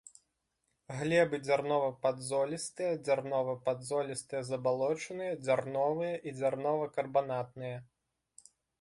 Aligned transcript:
Глебы 1.01 1.39
дзярнова-падзолістыя, 1.47 2.97
дзярнова-падзолістыя 3.05 4.41
забалочаныя, 4.51 5.39
дзярновыя 5.45 6.15
і 6.27 6.37
дзярнова-карбанатныя. 6.43 7.77